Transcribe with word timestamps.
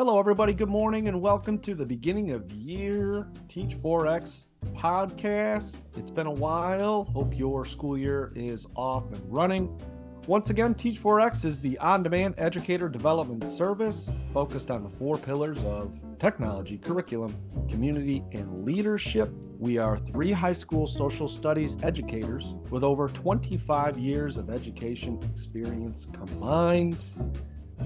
Hello, 0.00 0.18
everybody. 0.18 0.54
Good 0.54 0.70
morning, 0.70 1.08
and 1.08 1.20
welcome 1.20 1.58
to 1.58 1.74
the 1.74 1.84
beginning 1.84 2.30
of 2.30 2.50
year 2.52 3.28
Teach 3.48 3.76
4X 3.76 4.44
podcast. 4.72 5.76
It's 5.94 6.10
been 6.10 6.26
a 6.26 6.32
while. 6.32 7.04
Hope 7.12 7.38
your 7.38 7.66
school 7.66 7.98
year 7.98 8.32
is 8.34 8.66
off 8.74 9.12
and 9.12 9.20
running. 9.30 9.78
Once 10.26 10.48
again, 10.48 10.74
Teach 10.74 10.98
4X 10.98 11.44
is 11.44 11.60
the 11.60 11.76
on 11.80 12.02
demand 12.02 12.34
educator 12.38 12.88
development 12.88 13.46
service 13.46 14.10
focused 14.32 14.70
on 14.70 14.82
the 14.82 14.88
four 14.88 15.18
pillars 15.18 15.62
of 15.64 16.00
technology, 16.18 16.78
curriculum, 16.78 17.36
community, 17.68 18.24
and 18.32 18.64
leadership. 18.64 19.30
We 19.58 19.76
are 19.76 19.98
three 19.98 20.32
high 20.32 20.54
school 20.54 20.86
social 20.86 21.28
studies 21.28 21.76
educators 21.82 22.54
with 22.70 22.84
over 22.84 23.06
25 23.06 23.98
years 23.98 24.38
of 24.38 24.48
education 24.48 25.20
experience 25.30 26.06
combined. 26.06 27.04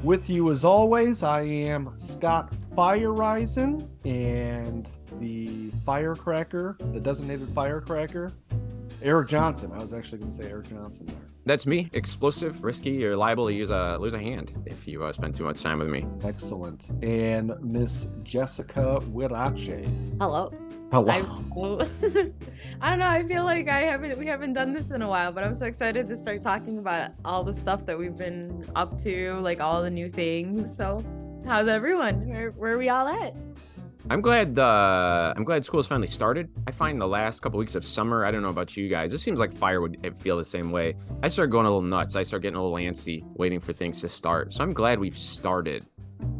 With 0.02 0.28
you 0.28 0.50
as 0.50 0.64
always, 0.64 1.22
I 1.22 1.42
am 1.42 1.92
Scott 1.96 2.52
Feyereisen 2.76 3.88
and 4.04 4.88
the 5.20 5.70
firecracker, 5.86 6.76
the 6.92 7.00
designated 7.00 7.48
firecracker, 7.54 8.32
Erik 9.02 9.28
Johnson. 9.28 9.70
I 9.72 9.78
was 9.78 9.92
actually 9.92 10.18
going 10.18 10.30
to 10.30 10.36
say 10.36 10.50
Erik 10.50 10.68
Johnson 10.68 11.06
there. 11.06 11.16
That's 11.46 11.66
me. 11.66 11.90
Explosive, 11.92 12.64
risky. 12.64 12.90
You're 12.90 13.16
liable 13.16 13.46
to 13.46 13.52
use 13.54 13.70
a 13.70 13.98
lose 14.00 14.14
a 14.14 14.18
hand 14.18 14.62
if 14.66 14.88
you 14.88 15.04
uh, 15.04 15.12
spend 15.12 15.34
too 15.34 15.44
much 15.44 15.62
time 15.62 15.78
with 15.78 15.88
me. 15.88 16.06
Excellent. 16.22 16.90
And 17.02 17.52
Miss 17.60 18.08
Jessica 18.22 19.00
Huirache. 19.12 19.86
Hello. 20.18 20.52
Hello. 20.94 21.10
I, 21.10 21.18
I 22.80 22.90
don't 22.90 23.00
know. 23.00 23.08
I 23.08 23.24
feel 23.26 23.42
like 23.42 23.66
I 23.66 23.80
haven't 23.80 24.16
we 24.16 24.28
haven't 24.28 24.52
done 24.52 24.72
this 24.72 24.92
in 24.92 25.02
a 25.02 25.08
while, 25.08 25.32
but 25.32 25.42
I'm 25.42 25.52
so 25.52 25.66
excited 25.66 26.06
to 26.06 26.16
start 26.16 26.40
talking 26.40 26.78
about 26.78 27.10
all 27.24 27.42
the 27.42 27.52
stuff 27.52 27.84
that 27.86 27.98
we've 27.98 28.16
been 28.16 28.64
up 28.76 28.96
to, 29.00 29.32
like 29.40 29.60
all 29.60 29.82
the 29.82 29.90
new 29.90 30.08
things. 30.08 30.72
So, 30.76 31.04
how's 31.44 31.66
everyone? 31.66 32.28
Where, 32.28 32.52
where 32.52 32.74
are 32.74 32.78
we 32.78 32.90
all 32.90 33.08
at? 33.08 33.34
I'm 34.08 34.20
glad. 34.20 34.56
Uh, 34.56 35.34
I'm 35.36 35.42
glad 35.42 35.64
school's 35.64 35.88
finally 35.88 36.06
started. 36.06 36.48
I 36.68 36.70
find 36.70 37.00
the 37.00 37.08
last 37.08 37.40
couple 37.40 37.58
weeks 37.58 37.74
of 37.74 37.84
summer. 37.84 38.24
I 38.24 38.30
don't 38.30 38.42
know 38.42 38.50
about 38.50 38.76
you 38.76 38.88
guys. 38.88 39.12
It 39.12 39.18
seems 39.18 39.40
like 39.40 39.52
Feyer 39.52 39.82
would 39.82 40.16
feel 40.16 40.36
the 40.36 40.44
same 40.44 40.70
way. 40.70 40.94
I 41.24 41.28
start 41.28 41.50
going 41.50 41.66
a 41.66 41.70
little 41.70 41.82
nuts. 41.82 42.14
I 42.14 42.22
start 42.22 42.42
getting 42.42 42.56
a 42.56 42.62
little 42.62 42.78
antsy, 42.78 43.24
waiting 43.34 43.58
for 43.58 43.72
things 43.72 44.00
to 44.02 44.08
start. 44.08 44.52
So 44.52 44.62
I'm 44.62 44.72
glad 44.72 45.00
we've 45.00 45.18
started. 45.18 45.84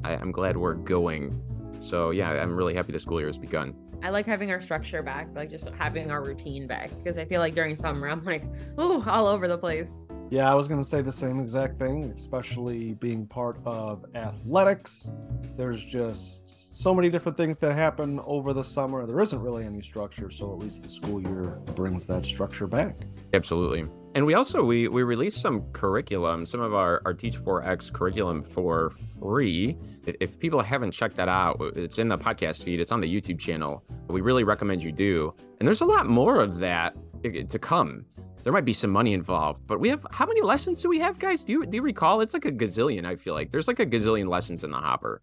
I, 0.05 0.13
I'm 0.13 0.31
glad 0.31 0.57
we're 0.57 0.75
going. 0.75 1.43
So 1.81 2.11
yeah, 2.11 2.31
I'm 2.31 2.55
really 2.55 2.77
happy 2.77 2.93
the 2.93 3.01
school 3.01 3.19
year 3.19 3.27
has 3.27 3.37
begun. 3.37 3.75
I 4.05 4.11
like 4.11 4.27
having 4.27 4.51
our 4.51 4.61
structure 4.61 5.03
back, 5.03 5.29
like 5.35 5.49
just 5.49 5.67
having 5.79 6.11
our 6.11 6.23
routine 6.23 6.67
back, 6.67 6.91
because 6.99 7.17
I 7.17 7.25
feel 7.25 7.41
like 7.41 7.55
during 7.55 7.75
summer 7.75 8.07
I'm 8.07 8.23
like, 8.23 8.45
ooh, 8.79 9.03
all 9.09 9.27
over 9.27 9.49
the 9.49 9.57
place. 9.57 10.07
Yeah, 10.29 10.51
I 10.51 10.55
was 10.55 10.69
going 10.69 10.79
to 10.79 10.87
say 10.87 11.01
the 11.01 11.11
same 11.11 11.41
exact 11.41 11.79
thing, 11.79 12.13
especially 12.15 12.93
being 12.95 13.27
part 13.27 13.57
of 13.65 14.05
athletics. 14.15 15.11
There's 15.57 15.83
just 15.83 16.77
so 16.77 16.95
many 16.95 17.09
different 17.09 17.39
things 17.39 17.59
that 17.61 17.73
happen 17.73 18.21
over 18.27 18.53
the 18.53 18.63
summer. 18.63 19.07
There 19.07 19.21
isn't 19.21 19.41
really 19.41 19.65
any 19.65 19.81
structure, 19.81 20.29
so 20.29 20.53
at 20.53 20.59
least 20.59 20.83
the 20.83 20.91
school 20.91 21.23
year 21.23 21.59
brings 21.75 22.05
that 22.05 22.27
structure 22.27 22.67
back. 22.67 22.97
Absolutely. 23.33 23.89
And 24.15 24.25
we 24.25 24.35
also 24.35 24.63
we 24.63 24.87
we 24.87 25.03
released 25.03 25.41
some 25.41 25.63
curriculum, 25.73 26.47
some 26.47 26.61
of 26.61 26.73
our 26.73 27.03
our 27.05 27.13
Teach 27.13 27.37
4X 27.37 27.93
curriculum 27.93 28.45
for 28.45 28.91
free. 28.91 29.77
If 30.07 30.39
people 30.39 30.63
haven't 30.63 30.93
checked 30.93 31.17
that 31.17 31.29
out, 31.29 31.61
it's 31.75 31.99
in 31.99 32.09
the 32.09 32.17
podcast 32.17 32.63
feed. 32.63 32.79
It's 32.79 32.93
on 32.93 33.01
the 33.01 33.13
YouTube 33.13 33.41
channel. 33.41 33.83
We 34.09 34.21
really 34.21 34.45
recommend 34.45 34.85
you 34.85 34.93
do. 34.93 35.35
And 35.59 35.67
there's 35.67 35.81
a 35.81 35.85
lot 35.85 36.07
more 36.07 36.41
of 36.41 36.59
that 36.59 36.95
to 37.25 37.59
come. 37.59 38.05
There 38.45 38.53
might 38.53 38.65
be 38.65 38.75
some 38.75 38.91
money 38.91 39.15
involved, 39.15 39.67
but 39.67 39.81
we 39.81 39.89
have 39.89 40.07
how 40.13 40.27
many 40.27 40.43
lessons 40.43 40.81
do 40.81 40.89
we 40.89 41.01
have, 41.01 41.19
guys? 41.19 41.45
Do 41.45 41.53
you 41.53 41.67
do 41.67 41.77
you 41.79 41.83
recall? 41.83 42.21
It's 42.21 42.35
like 42.35 42.45
a 42.45 42.53
gazillion. 42.53 43.05
I 43.05 43.17
feel 43.17 43.35
like 43.35 43.51
there's 43.51 43.67
like 43.67 43.81
a 43.81 43.87
gazillion 43.87 44.29
lessons 44.29 44.63
in 44.63 44.71
the 44.71 44.77
hopper. 44.77 45.23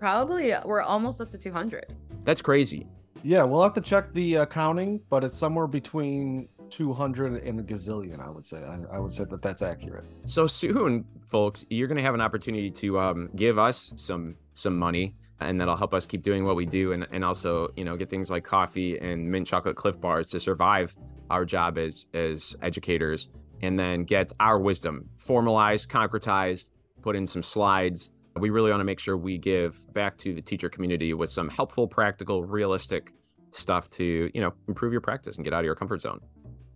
Probably 0.00 0.52
uh, 0.52 0.62
we're 0.64 0.80
almost 0.80 1.20
up 1.20 1.30
to 1.30 1.38
200. 1.38 1.94
That's 2.24 2.42
crazy. 2.42 2.88
Yeah, 3.22 3.44
we'll 3.44 3.62
have 3.62 3.74
to 3.74 3.80
check 3.80 4.12
the 4.12 4.36
accounting, 4.36 5.00
but 5.10 5.22
it's 5.22 5.38
somewhere 5.38 5.68
between 5.68 6.48
200 6.72 7.42
and 7.42 7.60
a 7.60 7.62
gazillion, 7.62 8.18
I 8.18 8.30
would 8.30 8.46
say. 8.46 8.64
I, 8.64 8.96
I, 8.96 8.98
would 8.98 9.12
say 9.12 9.24
that 9.24 9.42
that's 9.42 9.62
accurate. 9.62 10.04
So 10.24 10.46
soon, 10.46 11.04
folks, 11.28 11.64
you're 11.68 11.86
going 11.86 11.98
to 11.98 12.02
have 12.02 12.14
an 12.14 12.22
opportunity 12.22 12.70
to 12.70 12.98
um, 12.98 13.28
give 13.36 13.58
us 13.58 13.92
some 13.96 14.36
some 14.54 14.76
money 14.76 15.14
and 15.48 15.60
that'll 15.60 15.76
help 15.76 15.94
us 15.94 16.06
keep 16.06 16.22
doing 16.22 16.44
what 16.44 16.56
we 16.56 16.66
do 16.66 16.92
and, 16.92 17.06
and 17.10 17.24
also 17.24 17.68
you 17.76 17.84
know 17.84 17.96
get 17.96 18.10
things 18.10 18.30
like 18.30 18.44
coffee 18.44 18.98
and 18.98 19.30
mint 19.30 19.46
chocolate 19.46 19.76
Clif 19.76 20.00
bars 20.00 20.28
to 20.30 20.40
survive 20.40 20.96
our 21.30 21.44
job 21.44 21.78
as 21.78 22.06
as 22.14 22.56
educators 22.62 23.28
and 23.62 23.78
then 23.78 24.04
get 24.04 24.32
our 24.40 24.58
wisdom 24.58 25.08
formalized 25.16 25.90
concretized 25.90 26.70
put 27.02 27.16
in 27.16 27.26
some 27.26 27.42
slides 27.42 28.10
we 28.38 28.50
really 28.50 28.70
want 28.70 28.80
to 28.80 28.84
make 28.84 28.98
sure 29.00 29.16
we 29.16 29.36
give 29.36 29.92
back 29.92 30.16
to 30.18 30.32
the 30.34 30.42
teacher 30.42 30.68
community 30.68 31.12
with 31.12 31.30
some 31.30 31.48
helpful 31.48 31.86
practical 31.86 32.44
realistic 32.44 33.12
stuff 33.50 33.90
to 33.90 34.30
you 34.34 34.40
know 34.40 34.52
improve 34.68 34.92
your 34.92 35.00
practice 35.00 35.36
and 35.36 35.44
get 35.44 35.52
out 35.52 35.60
of 35.60 35.66
your 35.66 35.74
comfort 35.74 36.00
zone 36.00 36.20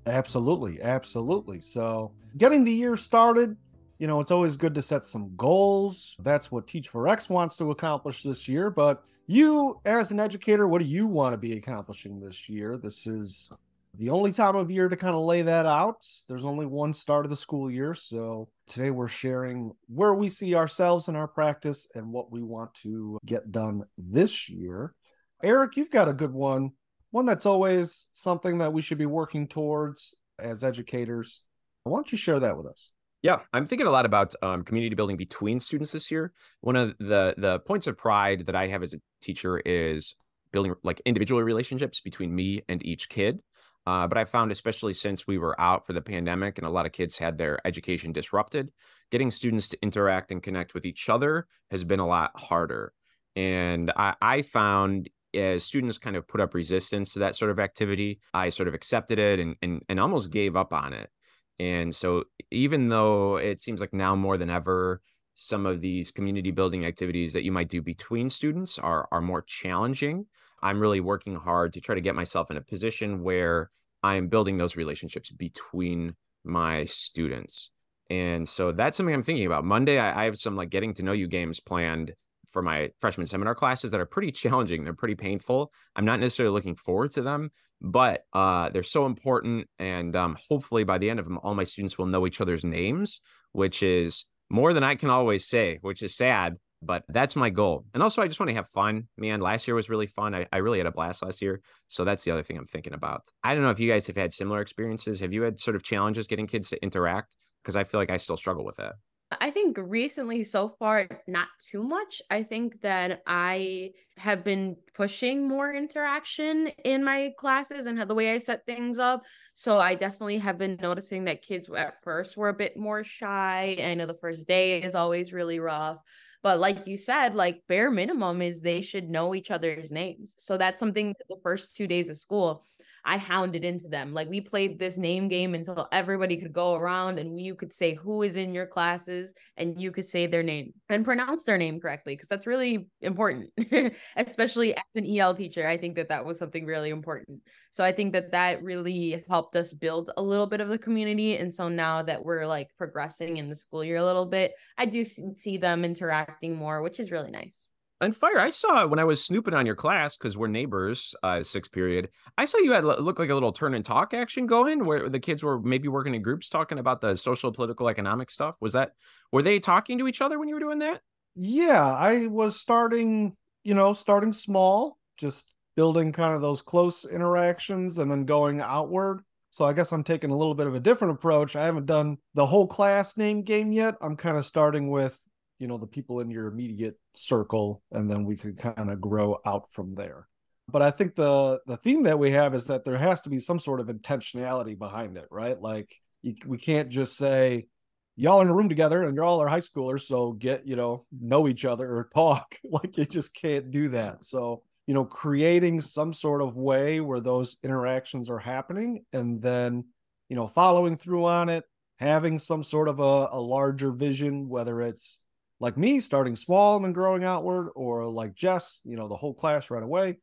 Absolutely, 0.07 0.81
absolutely. 0.81 1.61
So, 1.61 2.13
getting 2.37 2.65
the 2.65 2.73
year 2.73 2.97
started, 2.97 3.57
you 3.99 4.07
know, 4.07 4.21
it's 4.21 4.31
always 4.31 4.57
good 4.57 4.75
to 4.77 4.83
set 4.83 5.05
some 5.05 5.35
goals. 5.37 6.15
That's 6.21 6.51
what 6.53 6.69
Teach 6.69 6.91
4X 6.93 7.29
wants 7.29 7.57
to 7.57 7.73
accomplish 7.73 8.23
this 8.23 8.47
year. 8.47 8.71
But 8.71 9.03
you, 9.27 9.81
as 9.85 10.13
an 10.13 10.21
educator, 10.21 10.69
what 10.69 10.81
do 10.81 10.87
you 10.87 11.09
want 11.09 11.33
to 11.33 11.37
be 11.37 11.57
accomplishing 11.57 12.21
this 12.21 12.49
year? 12.49 12.77
This 12.77 13.09
is 13.09 13.51
the 13.99 14.11
only 14.11 14.31
time 14.31 14.55
of 14.55 14.71
year 14.71 14.89
to 14.89 14.97
kind 14.97 15.17
of 15.17 15.25
lay 15.25 15.43
that 15.43 15.67
out. 15.67 16.07
There's 16.29 16.45
only 16.45 16.67
one 16.67 16.95
start 16.95 17.27
of 17.27 17.31
the 17.31 17.37
school 17.37 17.69
year. 17.69 17.93
So, 17.93 18.49
today 18.69 18.93
we're 18.93 19.09
sharing 19.09 19.73
where 19.89 20.15
we 20.15 20.29
see 20.29 20.55
ourselves 20.55 21.09
in 21.09 21.17
our 21.17 21.29
practice 21.29 21.89
and 21.97 22.13
what 22.13 22.31
we 22.31 22.43
want 22.43 22.75
to 22.75 23.19
get 23.27 23.51
done 23.51 23.83
this 23.99 24.49
year. 24.49 24.95
Erik, 25.43 25.77
you've 25.77 25.91
got 25.91 26.09
a 26.09 26.13
good 26.13 26.33
one 26.33 26.73
one 27.17 27.25
that's 27.25 27.47
always 27.47 28.09
something 28.13 28.59
that 28.59 28.75
we 28.75 28.83
should 28.83 28.99
be 28.99 29.07
working 29.07 29.49
towards 29.49 30.15
as 30.39 30.63
educators. 30.63 31.41
Why 31.85 31.97
don't 31.97 32.13
you 32.13 32.19
share 32.19 32.39
that 32.41 32.59
with 32.59 32.67
us? 32.67 32.91
Yeah, 33.23 33.39
I'm 33.55 33.65
thinking 33.65 33.87
a 33.87 33.91
lot 33.91 34.05
about 34.05 34.35
um, 34.43 34.63
community 34.65 34.95
building 34.95 35.17
between 35.17 35.59
students 35.59 35.93
this 35.93 36.11
year. 36.11 36.35
One 36.61 36.77
of 36.77 36.95
the 36.99 37.35
the 37.39 37.61
points 37.61 37.87
of 37.87 37.97
pride 37.97 38.45
that 38.47 38.55
I 38.55 38.69
have 38.69 38.83
as 38.83 38.93
a 38.93 38.99
teacher 39.23 39.59
is 39.59 40.15
building 40.53 40.75
like 40.85 41.01
individual 41.07 41.43
relationships 41.43 42.01
between 42.01 42.35
me 42.35 42.63
and 42.69 42.85
each 42.85 43.09
kid. 43.09 43.41
Uh, 43.87 44.07
but 44.07 44.19
I 44.19 44.27
found, 44.27 44.53
especially 44.53 44.93
since 44.93 45.27
we 45.27 45.39
were 45.39 45.59
out 45.59 45.87
for 45.87 45.95
the 45.95 46.03
pandemic 46.03 46.59
and 46.59 46.67
a 46.67 46.71
lot 46.71 46.85
of 46.85 46.93
kids 46.93 47.17
had 47.17 47.39
their 47.39 47.67
education 47.67 48.13
disrupted, 48.13 48.71
getting 49.11 49.31
students 49.31 49.69
to 49.69 49.79
interact 49.81 50.33
and 50.33 50.43
connect 50.43 50.75
with 50.75 50.85
each 50.85 51.09
other 51.09 51.47
has 51.71 51.83
been 51.83 52.01
a 52.01 52.07
lot 52.07 52.33
harder. 52.37 52.93
And 53.37 53.91
I, 53.97 54.15
I 54.21 54.43
found 54.43 55.09
as 55.37 55.65
students 55.65 55.99
kind 55.99 56.17
of 56.17 56.27
put 56.27 56.41
up 56.41 56.55
resistance 56.55 57.13
to 57.13 57.19
that 57.21 57.37
sort 57.37 57.51
of 57.51 57.59
activity, 57.59 58.21
I 58.35 58.49
sort 58.49 58.69
of 58.69 58.75
accepted 58.75 59.19
it 59.19 59.39
and, 59.39 59.57
and, 59.63 59.83
and 59.89 60.01
almost 60.01 60.31
gave 60.31 60.57
up 60.57 60.73
on 60.73 60.93
it. 60.93 61.11
And 61.59 61.95
so, 61.95 62.25
even 62.51 62.89
though 62.89 63.37
it 63.37 63.61
seems 63.61 63.81
like 63.81 63.95
now 63.95 64.15
more 64.15 64.37
than 64.37 64.51
ever, 64.51 65.01
some 65.37 65.67
of 65.67 65.81
these 65.81 66.11
community 66.11 66.51
building 66.51 66.85
activities 66.85 67.33
that 67.33 67.45
you 67.45 67.53
might 67.53 67.69
do 67.69 67.81
between 67.81 68.29
students 68.29 68.79
are, 68.79 69.09
are 69.13 69.21
more 69.21 69.43
challenging, 69.43 70.27
I'm 70.63 70.81
really 70.81 71.01
working 71.01 71.37
hard 71.37 71.73
to 71.75 71.81
try 71.81 71.95
to 71.95 72.01
get 72.01 72.15
myself 72.15 72.51
in 72.51 72.57
a 72.57 72.63
position 72.63 73.23
where 73.23 73.71
I'm 74.03 74.29
building 74.29 74.59
those 74.59 74.77
relationships 74.77 75.31
between 75.31 76.17
my 76.45 76.85
students. 76.85 77.71
And 78.09 78.49
so 78.49 78.73
that's 78.73 78.97
something 78.97 79.15
I'm 79.15 79.23
thinking 79.23 79.47
about. 79.47 79.65
Monday, 79.65 79.99
I, 79.99 80.23
I 80.23 80.25
have 80.25 80.39
some 80.39 80.57
like 80.57 80.71
getting 80.71 80.95
to 80.95 81.03
know 81.03 81.13
you 81.13 81.27
games 81.27 81.61
planned 81.61 82.15
for 82.49 82.63
my 82.63 82.91
freshman 83.01 83.27
seminar 83.27 83.55
classes 83.55 83.91
that 83.91 84.01
are 84.01 84.07
pretty 84.07 84.33
challenging. 84.43 84.85
They're 84.85 84.95
pretty 84.95 85.15
painful. 85.15 85.73
I'm 85.95 86.05
not 86.05 86.21
necessarily 86.21 86.53
looking 86.53 86.77
forward 86.77 87.11
to 87.13 87.23
them, 87.23 87.51
but 87.81 88.23
uh, 88.33 88.71
they're 88.71 88.83
so 88.83 89.07
important. 89.07 89.69
And 89.79 90.15
um, 90.17 90.37
hopefully 90.49 90.85
by 90.85 90.99
the 90.99 91.11
end 91.11 91.19
of 91.19 91.27
them, 91.27 91.39
all 91.43 91.55
my 91.55 91.65
students 91.65 91.99
will 91.99 92.07
know 92.07 92.27
each 92.27 92.41
other's 92.41 92.65
names, 92.65 93.21
which 93.53 93.83
is 93.83 94.25
more 94.51 94.73
than 94.73 94.85
I 94.85 94.95
can 94.95 95.11
always 95.11 95.47
say, 95.47 95.79
which 95.81 96.03
is 96.03 96.17
sad. 96.17 96.57
But 96.83 97.05
that's 97.09 97.35
my 97.35 97.49
goal. 97.49 97.87
And 97.95 98.03
also, 98.03 98.23
I 98.23 98.29
just 98.29 98.39
want 98.39 98.51
to 98.51 98.55
have 98.55 98.69
fun. 98.69 99.09
Man, 99.17 99.41
last 99.41 99.67
year 99.67 99.75
was 99.75 99.89
really 99.89 100.07
fun. 100.07 100.35
I, 100.35 100.47
I 100.53 100.59
really 100.59 100.79
had 100.79 100.87
a 100.87 100.93
blast 100.93 101.23
last 101.23 101.41
year. 101.41 101.63
So 101.89 102.05
that's 102.05 102.23
the 102.23 102.31
other 102.31 102.43
thing 102.43 102.59
I'm 102.59 102.67
thinking 102.67 102.93
about. 102.93 103.23
I 103.43 103.55
don't 103.55 103.63
know 103.65 103.71
if 103.71 103.81
you 103.81 103.91
guys 103.91 104.07
have 104.09 104.17
had 104.17 104.33
similar 104.33 104.61
experiences. 104.61 105.21
Have 105.21 105.33
you 105.33 105.43
had 105.43 105.59
sort 105.59 105.75
of 105.75 105.83
challenges 105.83 106.27
getting 106.27 106.47
kids 106.47 106.69
to 106.71 106.83
interact? 106.83 107.35
Because 107.63 107.77
I 107.77 107.85
feel 107.85 107.99
like 107.99 108.11
I 108.11 108.19
still 108.19 108.37
struggle 108.37 108.65
with 108.65 108.77
that. 108.77 108.97
I 109.33 109.51
think 109.51 109.77
recently, 109.81 110.45
so 110.45 110.69
far, 110.79 111.09
not 111.27 111.49
too 111.61 111.83
much. 111.83 112.23
I 112.31 112.45
think 112.45 112.81
that 112.83 113.23
I 113.27 113.91
have 114.19 114.45
been 114.45 114.77
pushing 114.95 115.49
more 115.49 115.75
interaction 115.75 116.69
in 116.85 117.03
my 117.03 117.33
classes 117.37 117.87
and 117.87 117.99
the 117.99 118.15
way 118.15 118.31
I 118.31 118.39
set 118.39 118.65
things 118.67 118.99
up. 119.01 119.25
So 119.55 119.79
I 119.79 119.97
definitely 119.97 120.39
have 120.39 120.59
been 120.59 120.79
noticing 120.81 121.25
that 121.25 121.43
kids 121.43 121.69
at 121.77 122.03
first 122.05 122.37
were 122.37 122.51
a 122.51 122.55
bit 122.55 122.77
more 122.77 123.03
shy. 123.03 123.77
I 123.83 123.95
know 123.95 124.07
the 124.07 124.15
first 124.15 124.47
day 124.47 124.81
is 124.83 124.95
always 124.95 125.33
really 125.33 125.59
rough. 125.59 125.99
But 126.43 126.61
like 126.61 126.87
you 126.87 126.97
said, 126.97 127.35
like 127.35 127.63
bare 127.67 127.91
minimum 127.91 128.43
is 128.43 128.61
they 128.61 128.81
should 128.81 129.11
know 129.11 129.35
each 129.35 129.51
other's 129.51 129.91
names. 129.91 130.37
So 130.39 130.57
that's 130.57 130.79
something 130.79 131.13
the 131.29 131.41
first 131.43 131.75
two 131.75 131.89
days 131.89 132.09
of 132.11 132.17
school 132.17 132.65
I 133.07 133.19
hounded 133.19 133.65
into 133.65 133.89
them. 133.89 134.13
Like 134.13 134.29
we 134.29 134.41
played 134.41 134.79
this 134.79 134.99
name 134.99 135.29
game 135.29 135.55
until 135.55 135.87
everybody 135.93 136.37
could 136.39 136.53
go 136.53 136.75
around 136.75 137.21
and 137.21 137.41
you 137.41 137.55
could 137.55 137.73
say 137.73 137.95
who 137.95 138.23
is 138.23 138.35
in 138.35 138.53
your 138.53 138.67
classes 138.67 139.33
and 139.57 139.81
you 139.81 139.93
could 139.93 140.05
say 140.05 140.27
their 140.27 140.43
name 140.43 140.73
and 140.89 141.05
pronounce 141.05 141.45
their 141.45 141.57
name 141.57 141.81
correctly 141.81 142.15
because 142.15 142.27
that's 142.27 142.49
really 142.49 142.89
important, 143.01 143.51
especially 144.17 144.77
as 144.77 144.83
an 144.97 145.07
EL 145.07 145.35
teacher. 145.35 145.67
I 145.67 145.79
think 145.79 145.95
that 145.97 146.09
that 146.09 146.25
was 146.25 146.39
something 146.39 146.67
really 146.67 146.91
important. 146.91 147.41
So 147.71 147.85
I 147.85 147.93
think 147.93 148.13
that 148.13 148.33
that 148.33 148.63
really 148.65 149.25
helped 149.29 149.55
us 149.55 149.73
build 149.73 150.11
a 150.17 150.23
little 150.23 150.49
bit 150.49 150.61
of 150.61 150.69
the 150.69 150.79
community. 150.79 151.37
And 151.37 151.55
so 151.55 151.69
now 151.69 152.03
that 152.03 152.25
we're 152.25 152.47
like 152.47 152.71
progressing 152.77 153.37
in 153.37 153.49
the 153.49 153.55
school 153.55 153.85
year 153.85 153.99
a 153.99 154.05
little 154.05 154.27
bit, 154.27 154.53
I 154.77 154.87
do 154.87 155.05
see 155.05 155.59
them 155.59 155.85
interacting 155.85 156.57
more, 156.57 156.83
which 156.83 156.99
is 156.99 157.13
really 157.13 157.31
nice. 157.31 157.73
And 158.01 158.15
Feyer, 158.15 158.39
I 158.39 158.51
saw 158.51 158.87
when 158.87 158.99
I 158.99 159.05
was 159.05 159.25
snooping 159.25 159.55
on 159.55 159.65
your 159.65 159.75
class 159.75 160.19
because 160.19 160.37
we're 160.37 160.49
neighbors, 160.49 161.15
uh, 161.23 161.43
sixth 161.43 161.73
period. 161.73 162.11
I 162.37 162.45
saw 162.45 162.59
you 162.59 162.73
had 162.73 162.85
look 162.85 163.19
like 163.19 163.31
a 163.31 163.35
little 163.35 163.53
turn 163.53 163.73
and 163.73 163.85
talk 163.85 164.13
action 164.13 164.47
going, 164.47 164.85
where 164.85 165.09
the 165.09 165.19
kids 165.19 165.43
were 165.43 165.59
maybe 165.61 165.89
working 165.89 166.15
in 166.15 166.21
groups 166.21 166.51
talking 166.51 166.79
about 166.79 167.01
the 167.01 167.17
social, 167.17 167.53
political, 167.53 167.89
economic 167.89 168.31
stuff. 168.31 168.59
Was 168.61 168.75
that 168.75 168.93
were 169.33 169.41
they 169.41 169.61
talking 169.61 169.97
to 169.99 170.09
each 170.09 170.21
other 170.21 170.39
when 170.39 170.49
you 170.49 170.55
were 170.55 170.61
doing 170.61 170.81
that? 170.81 171.01
Yeah, 171.37 171.85
I 171.85 172.27
was 172.27 172.61
starting, 172.61 173.35
you 173.65 173.75
know, 173.75 173.95
starting 173.95 174.35
small, 174.35 174.99
just 175.17 175.55
building 175.75 176.13
kind 176.13 176.35
of 176.35 176.43
those 176.43 176.61
close 176.61 177.07
interactions, 177.07 177.97
and 177.97 178.11
then 178.11 178.27
going 178.27 178.61
outward. 178.61 179.23
So 179.53 179.65
I 179.65 179.73
guess 179.73 179.91
I'm 179.91 180.05
taking 180.05 180.31
a 180.31 180.37
little 180.37 180.55
bit 180.55 180.67
of 180.67 180.75
a 180.75 180.81
different 180.81 181.15
approach. 181.15 181.57
I 181.57 181.65
haven't 181.65 181.87
done 181.87 182.19
the 182.35 182.45
whole 182.45 182.67
class 182.67 183.17
name 183.17 183.43
game 183.43 183.73
yet. 183.73 183.95
I'm 184.03 184.17
kind 184.17 184.37
of 184.37 184.45
starting 184.45 184.91
with 184.91 185.19
you 185.59 185.67
know 185.67 185.79
the 185.79 185.87
people 185.87 186.21
in 186.21 186.31
your 186.31 186.47
immediate 186.47 186.99
circle 187.15 187.83
and 187.93 188.11
then 188.11 188.25
we 188.25 188.37
could 188.37 188.59
kind 188.59 188.91
of 188.91 189.01
grow 189.01 189.39
out 189.45 189.71
from 189.71 189.95
there. 189.95 190.29
But 190.69 190.83
i 190.83 190.91
think 190.91 191.15
the 191.15 191.61
the 191.67 191.77
theme 191.77 192.03
that 192.05 192.19
we 192.19 192.31
have 192.33 192.55
is 192.55 192.67
that 192.67 192.85
there 192.85 192.99
has 192.99 193.21
to 193.23 193.31
be 193.31 193.41
some 193.41 193.59
sort 193.59 193.81
of 193.81 193.87
intentionality 193.87 194.79
behind 194.79 195.17
it 195.17 195.29
right? 195.31 195.61
Like 195.61 195.95
you, 196.23 196.35
we 196.47 196.59
can't 196.59 196.89
just 196.89 197.17
say 197.17 197.69
y'all 198.17 198.41
in 198.41 198.49
a 198.49 198.55
room 198.55 198.69
together 198.69 199.03
and 199.03 199.15
you're 199.15 199.25
all 199.25 199.41
our 199.41 199.49
high 199.49 199.61
schoolers 199.61 200.03
so 200.03 200.33
get 200.33 200.67
you 200.67 200.77
know 200.77 201.05
know 201.19 201.49
each 201.49 201.65
other 201.65 201.97
or 201.97 202.09
talk. 202.15 202.57
Like 202.65 202.97
you 202.99 203.07
just 203.07 203.35
can't 203.35 203.71
do 203.71 203.91
that. 203.91 204.25
So 204.25 204.63
you 204.87 204.95
know 204.95 205.05
creating 205.05 205.81
some 205.81 206.13
sort 206.13 206.43
of 206.43 206.57
way 206.57 207.01
where 207.01 207.21
those 207.21 207.57
interactions 207.63 208.31
are 208.31 208.39
happening 208.39 209.05
and 209.13 209.43
then 209.43 209.85
you 210.29 210.37
know 210.37 210.49
following 210.49 210.97
through 210.97 211.25
on 211.27 211.49
it 211.49 211.65
having 211.99 212.39
some 212.39 212.63
sort 212.63 212.89
of 212.89 213.01
a, 213.01 213.29
a 213.33 213.41
larger 213.41 213.91
vision 213.91 214.49
whether 214.49 214.81
it's 214.81 215.19
like 215.61 215.77
me 215.77 216.01
starting 216.01 216.37
small 216.37 216.77
and 216.77 216.85
then 216.85 216.93
growing 216.93 217.25
outward 217.25 217.71
or 217.75 218.07
like 218.11 218.35
jess 218.35 218.81
you 218.85 218.97
know 218.97 219.09
the 219.09 219.17
whole 219.17 219.35
class 219.35 219.71
right 219.71 219.83
away. 219.83 220.19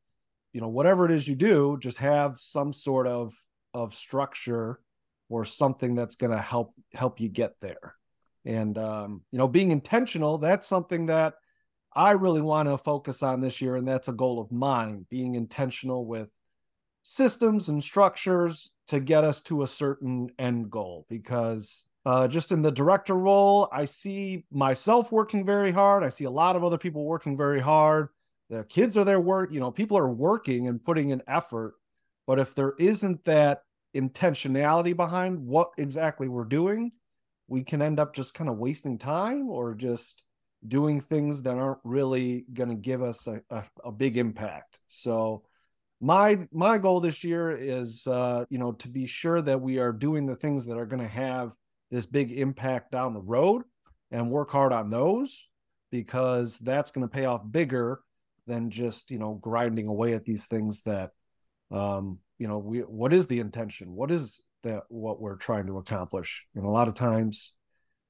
You 0.54 0.62
know 0.62 0.68
whatever 0.68 1.06
it 1.06 1.12
is 1.12 1.28
you 1.28 1.36
do 1.36 1.78
just 1.80 1.98
have 1.98 2.40
some 2.40 2.74
sort 2.74 3.08
of 3.08 3.34
of 3.74 3.96
structure 3.96 4.80
or 5.30 5.46
something 5.46 5.96
that's 5.96 6.16
going 6.16 6.32
to 6.32 6.42
help 6.42 6.74
help 6.94 7.20
you 7.20 7.30
get 7.30 7.60
there. 7.60 7.96
And 8.46 8.78
um, 8.78 9.22
you 9.32 9.38
know 9.40 9.48
being 9.48 9.72
intentional 9.72 10.38
that's 10.38 10.68
something 10.68 11.08
that 11.08 11.36
i 11.96 12.12
really 12.12 12.42
want 12.42 12.68
to 12.68 12.78
focus 12.78 13.24
on 13.24 13.40
this 13.40 13.62
year 13.62 13.76
and 13.76 13.88
that's 13.88 14.08
a 14.08 14.14
goal 14.14 14.42
of 14.42 14.52
mine 14.52 15.06
being 15.10 15.36
intentional 15.36 16.06
with 16.06 16.30
systems 17.04 17.70
and 17.70 17.84
structures 17.84 18.72
to 18.88 19.00
get 19.00 19.24
us 19.24 19.42
to 19.42 19.62
a 19.62 19.68
certain 19.68 20.30
end 20.40 20.72
goal 20.72 21.06
because 21.10 21.86
uh, 22.06 22.28
just 22.28 22.52
in 22.52 22.62
the 22.62 22.72
director 22.72 23.16
role, 23.16 23.70
I 23.72 23.86
see 23.86 24.46
myself 24.52 25.12
working 25.12 25.46
very 25.46 25.72
hard. 25.72 26.04
I 26.04 26.10
see 26.10 26.26
a 26.26 26.32
lot 26.32 26.56
of 26.56 26.64
other 26.64 26.78
people 26.78 27.06
working 27.06 27.38
very 27.38 27.62
hard. 27.62 28.10
The 28.50 28.66
kids 28.66 28.98
are 28.98 29.06
there 29.06 29.22
work, 29.22 29.52
you 29.52 29.60
know, 29.60 29.72
people 29.72 29.98
are 29.98 30.10
working 30.10 30.68
and 30.68 30.84
putting 30.84 31.10
in 31.10 31.22
effort. 31.28 31.76
But 32.28 32.40
if 32.40 32.56
there 32.56 32.74
isn't 32.78 33.24
that 33.26 33.64
intentionality 33.96 34.96
behind 34.96 35.40
what 35.40 35.72
exactly 35.78 36.28
we're 36.28 36.46
doing, 36.46 36.92
we 37.48 37.64
can 37.64 37.82
end 37.82 38.00
up 38.00 38.14
just 38.14 38.34
kind 38.34 38.50
of 38.50 38.58
wasting 38.58 38.98
time 38.98 39.50
or 39.50 39.74
just 39.74 40.24
doing 40.68 41.02
things 41.02 41.42
that 41.44 41.58
aren't 41.58 41.80
really 41.84 42.46
going 42.54 42.70
to 42.70 42.76
give 42.76 43.02
us 43.02 43.28
a, 43.28 43.42
a, 43.50 43.64
a, 43.84 43.92
big 43.92 44.18
impact. 44.18 44.80
So 44.88 45.44
my 46.00 46.48
my 46.52 46.78
goal 46.78 47.02
this 47.02 47.24
year 47.24 47.52
is 47.52 48.08
uh, 48.08 48.46
you 48.50 48.58
know 48.58 48.72
to 48.74 48.88
be 48.88 49.06
sure 49.06 49.42
that 49.42 49.60
we 49.60 49.80
are 49.80 49.92
doing 49.92 50.26
the 50.26 50.36
things 50.36 50.66
that 50.66 50.78
are 50.78 50.86
going 50.86 51.02
to 51.02 51.08
have 51.08 51.54
this 51.94 52.06
big 52.08 52.32
impact 52.32 52.92
down 52.92 53.14
the 53.14 53.22
road 53.22 53.62
and 54.10 54.32
work 54.32 54.50
hard 54.50 54.74
on 54.74 54.90
those 54.90 55.48
because 55.92 56.58
that's 56.58 56.90
going 56.90 57.08
to 57.08 57.14
pay 57.14 57.26
off 57.26 57.42
bigger 57.50 58.02
than 58.48 58.72
just 58.72 59.12
you 59.12 59.20
know 59.20 59.36
grinding 59.36 59.88
away 59.88 60.14
at 60.14 60.26
these 60.26 60.48
things 60.48 60.82
that 60.82 61.12
um 61.72 62.18
you 62.40 62.48
know 62.48 62.58
we 62.58 62.80
what 62.80 63.14
is 63.14 63.28
the 63.28 63.40
intention? 63.40 63.94
What 63.94 64.10
is 64.10 64.42
that 64.64 64.84
what 64.90 65.22
we're 65.22 65.36
trying 65.36 65.68
to 65.68 65.78
accomplish? 65.78 66.46
And 66.56 66.66
a 66.66 66.70
lot 66.70 66.88
of 66.88 66.96
times 66.96 67.54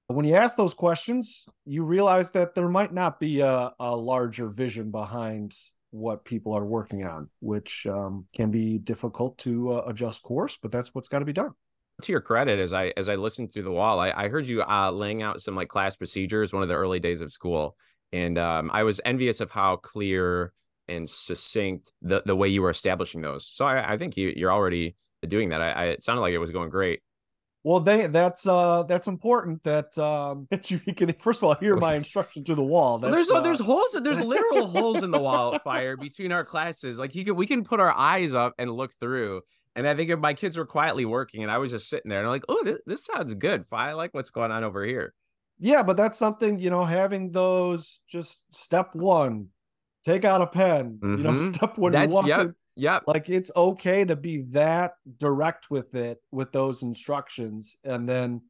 when 0.07 0.25
you 0.25 0.35
ask 0.35 0.55
those 0.55 0.73
questions 0.73 1.45
you 1.65 1.83
realize 1.83 2.29
that 2.31 2.55
there 2.55 2.69
might 2.69 2.93
not 2.93 3.19
be 3.19 3.41
a, 3.41 3.71
a 3.79 3.95
larger 3.95 4.47
vision 4.47 4.91
behind 4.91 5.53
what 5.91 6.25
people 6.25 6.53
are 6.53 6.65
working 6.65 7.05
on 7.05 7.29
which 7.39 7.87
um, 7.87 8.27
can 8.35 8.51
be 8.51 8.77
difficult 8.77 9.37
to 9.37 9.71
uh, 9.71 9.83
adjust 9.87 10.21
course 10.21 10.57
but 10.61 10.71
that's 10.71 10.93
what's 10.93 11.07
got 11.07 11.19
to 11.19 11.25
be 11.25 11.33
done 11.33 11.51
to 12.03 12.11
your 12.11 12.21
credit, 12.21 12.59
as 12.59 12.73
I 12.73 12.93
as 12.97 13.09
I 13.09 13.15
listened 13.15 13.51
through 13.51 13.63
the 13.63 13.71
wall, 13.71 13.99
I, 13.99 14.11
I 14.15 14.27
heard 14.29 14.47
you 14.47 14.61
uh, 14.61 14.91
laying 14.91 15.21
out 15.21 15.41
some 15.41 15.55
like 15.55 15.69
class 15.69 15.95
procedures, 15.95 16.53
one 16.53 16.63
of 16.63 16.69
the 16.69 16.75
early 16.75 16.99
days 16.99 17.21
of 17.21 17.31
school, 17.31 17.75
and 18.11 18.37
um, 18.37 18.69
I 18.73 18.83
was 18.83 19.01
envious 19.03 19.41
of 19.41 19.51
how 19.51 19.77
clear 19.77 20.53
and 20.87 21.09
succinct 21.09 21.91
the 22.01 22.21
the 22.25 22.35
way 22.35 22.49
you 22.49 22.61
were 22.61 22.69
establishing 22.69 23.21
those. 23.21 23.47
So 23.47 23.65
I, 23.65 23.93
I 23.93 23.97
think 23.97 24.17
you 24.17 24.33
you're 24.35 24.51
already 24.51 24.95
doing 25.27 25.49
that. 25.49 25.61
I, 25.61 25.71
I, 25.71 25.83
it 25.85 26.03
sounded 26.03 26.21
like 26.21 26.33
it 26.33 26.39
was 26.39 26.51
going 26.51 26.69
great. 26.69 27.01
Well, 27.63 27.79
they 27.79 28.07
that's 28.07 28.45
uh 28.45 28.83
that's 28.83 29.07
important 29.07 29.63
that 29.63 29.97
um 29.97 30.47
that 30.51 30.69
you 30.69 30.79
can 30.79 31.13
first 31.13 31.39
of 31.39 31.45
all 31.45 31.55
hear 31.55 31.77
my 31.77 31.95
instruction 31.95 32.43
through 32.43 32.55
the 32.55 32.63
wall. 32.63 32.99
Well, 32.99 33.11
there's 33.11 33.31
uh, 33.31 33.39
there's 33.39 33.59
holes 33.59 33.97
there's 34.01 34.19
literal 34.23 34.67
holes 34.67 35.01
in 35.01 35.11
the 35.11 35.19
wall 35.19 35.57
Feyer 35.59 35.99
between 35.99 36.31
our 36.31 36.43
classes. 36.43 36.99
Like 36.99 37.15
you 37.15 37.23
can 37.23 37.35
we 37.35 37.47
can 37.47 37.63
put 37.63 37.79
our 37.79 37.91
eyes 37.91 38.33
up 38.33 38.53
and 38.57 38.69
look 38.69 38.93
through 38.99 39.41
and 39.75 39.87
I 39.87 39.95
think 39.95 40.09
if 40.09 40.19
my 40.19 40.33
kids 40.33 40.57
were 40.57 40.65
quietly 40.65 41.05
working 41.05 41.41
and 41.41 41.51
I 41.51 41.57
was 41.57 41.71
just 41.71 41.89
sitting 41.89 42.09
there 42.09 42.19
and 42.19 42.27
I'm 42.27 42.33
like, 42.33 42.45
oh, 42.47 42.63
this, 42.63 42.79
this 42.85 43.05
sounds 43.05 43.33
good. 43.33 43.65
I 43.71 43.93
like 43.93 44.13
what's 44.13 44.29
going 44.29 44.51
on 44.51 44.63
over 44.63 44.85
here. 44.85 45.13
Yeah, 45.59 45.81
but 45.83 45.97
that's 45.97 46.17
something, 46.17 46.59
you 46.59 46.69
know, 46.69 46.85
having 46.85 47.31
those 47.31 47.99
just 48.07 48.41
step 48.51 48.93
one, 48.93 49.47
take 50.05 50.25
out 50.25 50.41
a 50.41 50.47
pen, 50.47 50.99
mm-hmm. 51.01 51.17
you 51.17 51.23
know, 51.23 51.29
mm-hmm. 51.33 51.53
step 51.53 51.77
one. 51.77 51.91
That's, 51.91 52.13
walk 52.13 52.27
yep, 52.27 52.51
yep. 52.75 53.03
Like 53.07 53.29
it's 53.29 53.51
okay 53.55 54.05
to 54.05 54.15
be 54.15 54.43
that 54.51 54.93
direct 55.17 55.71
with 55.71 55.95
it, 55.95 56.21
with 56.31 56.51
those 56.51 56.83
instructions. 56.83 57.75
And 57.83 58.07
then, 58.07 58.41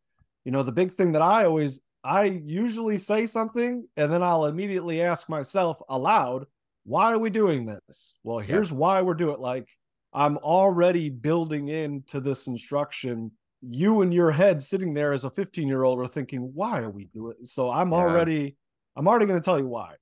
you 0.43 0.51
know, 0.51 0.63
the 0.63 0.71
big 0.71 0.93
thing 0.93 1.13
that 1.13 1.21
I 1.21 1.45
always, 1.45 1.79
I 2.03 2.23
usually 2.25 2.97
say 2.97 3.27
something 3.27 3.87
and 3.95 4.11
then 4.11 4.21
I'll 4.21 4.45
immediately 4.45 5.01
ask 5.01 5.29
myself 5.29 5.81
aloud, 5.87 6.47
why 6.83 7.13
are 7.13 7.19
we 7.19 7.29
doing 7.29 7.65
this? 7.65 8.15
Well, 8.23 8.39
here's 8.39 8.71
yep. 8.71 8.77
why 8.77 9.01
we're 9.01 9.13
doing 9.13 9.35
it. 9.35 9.39
Like, 9.39 9.69
I'm 10.13 10.37
already 10.37 11.09
building 11.09 11.69
into 11.69 12.19
this 12.19 12.47
instruction. 12.47 13.31
You 13.61 14.01
in 14.01 14.11
your 14.11 14.31
head 14.31 14.61
sitting 14.61 14.93
there 14.93 15.13
as 15.13 15.23
a 15.23 15.29
15 15.29 15.67
year 15.67 15.83
old 15.83 15.99
are 15.99 16.07
thinking, 16.07 16.51
why 16.53 16.81
are 16.81 16.89
we 16.89 17.05
doing 17.05 17.35
it? 17.41 17.47
So 17.47 17.71
I'm 17.71 17.91
yeah. 17.91 17.97
already, 17.97 18.57
I'm 18.95 19.07
already 19.07 19.25
going 19.25 19.39
to 19.39 19.45
tell 19.45 19.59
you 19.59 19.67
why. 19.67 19.95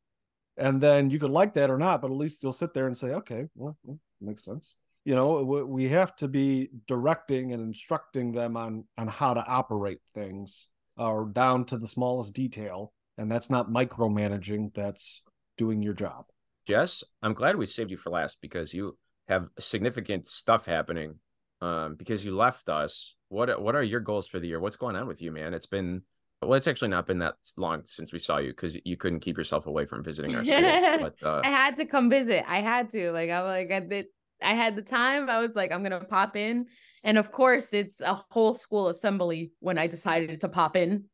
And 0.57 0.81
then 0.81 1.09
you 1.09 1.19
could 1.19 1.31
like 1.31 1.53
that 1.53 1.69
or 1.69 1.77
not, 1.77 2.01
but 2.01 2.11
at 2.11 2.17
least 2.17 2.43
you'll 2.43 2.51
sit 2.53 2.73
there 2.73 2.87
and 2.87 2.97
say, 2.97 3.11
okay, 3.11 3.47
well, 3.55 3.77
well 3.83 3.99
makes 4.19 4.43
sense. 4.43 4.75
You 5.05 5.15
know, 5.15 5.41
we 5.41 5.87
have 5.89 6.15
to 6.17 6.27
be 6.27 6.69
directing 6.87 7.53
and 7.53 7.61
instructing 7.63 8.33
them 8.33 8.55
on 8.55 8.83
on 8.97 9.07
how 9.07 9.33
to 9.33 9.43
operate 9.43 9.97
things, 10.13 10.67
or 10.95 11.25
down 11.25 11.65
to 11.65 11.77
the 11.77 11.87
smallest 11.87 12.35
detail. 12.35 12.93
And 13.17 13.31
that's 13.31 13.49
not 13.49 13.69
micromanaging. 13.69 14.75
That's 14.75 15.23
doing 15.57 15.81
your 15.81 15.93
job. 15.93 16.25
Jess, 16.67 17.03
I'm 17.23 17.33
glad 17.33 17.55
we 17.55 17.65
saved 17.65 17.89
you 17.89 17.97
for 17.97 18.11
last 18.11 18.37
because 18.41 18.75
you 18.75 18.95
have 19.27 19.47
significant 19.59 20.27
stuff 20.27 20.65
happening 20.65 21.15
um, 21.61 21.95
because 21.95 22.25
you 22.25 22.35
left 22.35 22.69
us. 22.69 23.15
What 23.29 23.61
what 23.61 23.75
are 23.75 23.83
your 23.83 23.99
goals 23.99 24.27
for 24.27 24.39
the 24.39 24.47
year? 24.47 24.59
What's 24.59 24.75
going 24.75 24.95
on 24.95 25.07
with 25.07 25.21
you, 25.21 25.31
man? 25.31 25.53
It's 25.53 25.65
been 25.65 26.01
well, 26.41 26.55
it's 26.55 26.67
actually 26.67 26.87
not 26.87 27.05
been 27.05 27.19
that 27.19 27.35
long 27.55 27.83
since 27.85 28.11
we 28.11 28.17
saw 28.17 28.39
you 28.39 28.49
because 28.49 28.75
you 28.83 28.97
couldn't 28.97 29.19
keep 29.19 29.37
yourself 29.37 29.67
away 29.67 29.85
from 29.85 30.03
visiting 30.03 30.35
our 30.35 30.43
school. 30.43 30.59
But 30.99 31.23
uh... 31.23 31.41
I 31.43 31.49
had 31.49 31.77
to 31.77 31.85
come 31.85 32.09
visit. 32.09 32.43
I 32.47 32.61
had 32.61 32.89
to. 32.91 33.11
Like 33.11 33.29
I'm 33.29 33.45
like 33.45 33.71
I 33.71 33.79
did. 33.79 34.05
I 34.41 34.55
had 34.55 34.75
the 34.75 34.81
time. 34.81 35.29
I 35.29 35.39
was 35.39 35.55
like, 35.55 35.71
I'm 35.71 35.83
gonna 35.83 36.03
pop 36.03 36.35
in, 36.35 36.65
and 37.03 37.19
of 37.19 37.31
course, 37.31 37.73
it's 37.73 38.01
a 38.01 38.15
whole 38.31 38.55
school 38.55 38.87
assembly 38.87 39.51
when 39.59 39.77
I 39.77 39.85
decided 39.85 40.41
to 40.41 40.49
pop 40.49 40.75
in. 40.75 41.05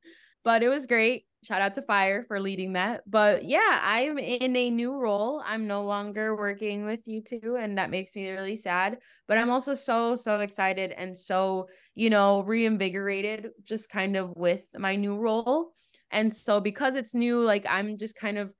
But 0.45 0.63
it 0.63 0.69
was 0.69 0.87
great. 0.87 1.25
Shout 1.44 1.62
out 1.62 1.75
to 1.75 1.82
Feyer 1.84 2.25
for 2.25 2.39
leading 2.39 2.74
that. 2.74 3.03
But 3.06 3.46
yeah, 3.46 3.79
I'm 3.84 4.17
in 4.17 4.56
a 4.56 4.70
new 4.72 4.96
role. 4.96 5.41
I'm 5.46 5.67
no 5.67 5.84
longer 5.84 6.36
working 6.36 6.86
with 6.86 7.03
you 7.08 7.22
two, 7.22 7.58
and 7.60 7.77
that 7.77 7.91
makes 7.91 8.15
me 8.15 8.29
really 8.29 8.56
sad. 8.56 8.98
But 9.27 9.38
I'm 9.38 9.51
also 9.51 9.75
so, 9.75 10.15
so 10.15 10.39
excited 10.39 10.91
and 10.91 11.17
so, 11.17 11.67
you 11.94 12.10
know, 12.10 12.41
reinvigorated 12.41 13.51
just 13.63 13.89
kind 13.89 14.17
of 14.17 14.36
with 14.36 14.65
my 14.77 14.96
new 14.96 15.15
role. 15.15 15.74
And 16.12 16.34
so, 16.34 16.60
because 16.60 16.96
it's 16.96 17.13
new, 17.13 17.39
like 17.41 17.65
I'm 17.70 17.98
just 17.98 18.15
kind 18.15 18.39
of 18.39 18.51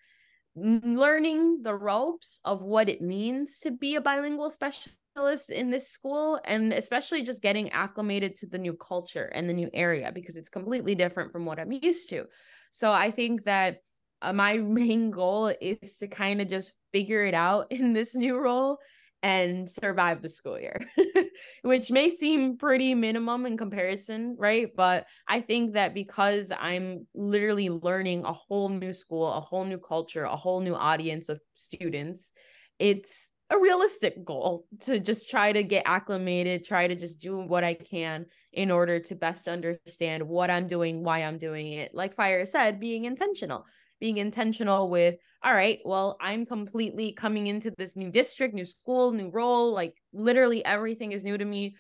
learning 0.56 1.62
the 1.64 1.76
ropes 1.76 2.40
of 2.44 2.62
what 2.62 2.90
it 2.90 3.02
means 3.02 3.60
to 3.60 3.72
be 3.72 3.96
a 3.96 4.02
bilingual 4.02 4.50
specialist 4.50 5.50
in 5.50 5.70
this 5.70 5.90
school 5.90 6.40
and 6.46 6.74
especially 6.74 7.22
just 7.22 7.42
getting 7.42 7.72
acclimated 7.72 8.36
to 8.36 8.48
the 8.48 8.58
new 8.58 8.74
culture 8.74 9.26
and 9.36 9.48
the 9.48 9.54
new 9.54 9.70
area 9.74 10.12
because 10.14 10.36
it's 10.36 10.50
completely 10.50 10.96
different 10.96 11.32
from 11.32 11.46
what 11.46 11.60
I'm 11.60 11.72
used 11.72 12.10
to. 12.10 12.26
So 12.72 12.92
I 12.92 13.12
think 13.12 13.44
that 13.44 13.82
uh, 14.22 14.34
my 14.34 14.58
main 14.58 15.12
goal 15.12 15.54
is 15.62 15.98
to 15.98 16.08
kind 16.08 16.42
of 16.42 16.48
just 16.48 16.74
figure 16.92 17.26
it 17.26 17.34
out 17.34 17.68
in 17.72 17.94
this 17.94 18.16
new 18.16 18.38
role 18.38 18.78
and 19.24 19.70
survive 19.70 20.22
the 20.22 20.30
school 20.30 20.60
year, 20.60 20.80
which 21.64 21.90
may 21.90 22.08
seem 22.08 22.56
pretty 22.56 22.94
minimum 22.94 23.48
in 23.48 23.58
comparison, 23.58 24.36
right? 24.38 24.70
But 24.76 25.08
I 25.28 25.42
think 25.42 25.74
that 25.74 25.96
because 25.96 26.52
I'm 26.58 27.08
literally 27.16 27.70
learning 27.70 28.26
a 28.26 28.34
whole 28.34 28.70
new 28.70 28.94
school, 28.94 29.34
a 29.34 29.42
whole 29.42 29.66
new 29.66 29.80
culture, 29.80 30.24
a 30.24 30.36
whole 30.36 30.62
new 30.62 30.76
audience 30.76 31.30
of 31.30 31.40
students, 31.56 32.32
it's 32.78 33.30
a 33.50 33.58
realistic 33.58 34.26
goal 34.26 34.66
to 34.82 35.00
just 35.00 35.30
try 35.30 35.52
to 35.52 35.64
get 35.64 35.84
acclimated, 35.86 36.66
try 36.66 36.88
to 36.88 36.96
just 36.96 37.22
do 37.22 37.40
what 37.40 37.64
I 37.64 37.74
can 37.76 38.26
in 38.52 38.72
order 38.72 39.00
to 39.00 39.16
best 39.16 39.48
understand 39.48 40.28
what 40.28 40.50
I'm 40.50 40.68
doing, 40.68 41.04
why 41.04 41.24
I'm 41.24 41.38
doing 41.38 41.72
it. 41.74 41.96
Like 41.96 42.16
Feyer 42.16 42.48
said, 42.48 42.80
being 42.80 43.06
intentional 43.06 43.66
being 44.00 44.18
intentional 44.18 44.90
with 44.90 45.16
all 45.44 45.54
right 45.54 45.80
well 45.86 46.18
i'm 46.22 46.46
completely 46.46 47.12
coming 47.12 47.48
into 47.48 47.72
this 47.78 47.96
new 47.96 48.10
district 48.10 48.54
new 48.54 48.66
school 48.66 49.12
new 49.12 49.30
role 49.30 49.74
like 49.74 49.96
literally 50.14 50.64
everything 50.66 51.12
is 51.12 51.24
new 51.24 51.38
to 51.38 51.46
me 51.46 51.76